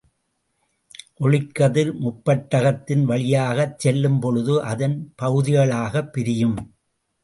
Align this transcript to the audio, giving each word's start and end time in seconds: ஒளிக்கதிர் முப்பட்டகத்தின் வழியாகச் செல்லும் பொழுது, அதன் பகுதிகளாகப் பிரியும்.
ஒளிக்கதிர் 1.19 1.91
முப்பட்டகத்தின் 1.99 3.03
வழியாகச் 3.03 3.79
செல்லும் 3.79 4.19
பொழுது, 4.19 4.63
அதன் 4.65 4.99
பகுதிகளாகப் 5.21 6.13
பிரியும். 6.13 6.59